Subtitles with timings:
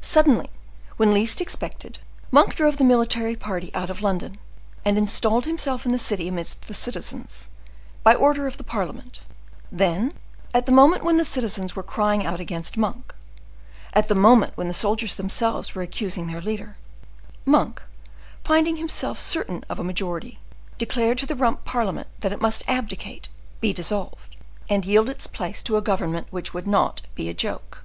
[0.00, 0.48] Suddenly,
[0.96, 1.98] when least expected,
[2.30, 4.38] Monk drove the military party out of London,
[4.82, 7.48] and installed himself in the city amidst the citizens,
[8.02, 9.20] by order of the parliament;
[9.70, 10.14] then,
[10.54, 14.72] at the moment when the citizens were crying out against Monk—at the moment when the
[14.72, 17.82] soldiers themselves were accusing their leader—Monk,
[18.42, 20.38] finding himself certain of a majority,
[20.78, 25.82] declared to the Rump Parliament that it must abdicate—be dissolved—and yield its place to a
[25.82, 27.84] government which would not be a joke.